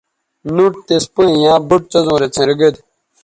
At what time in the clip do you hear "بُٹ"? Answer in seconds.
1.69-1.81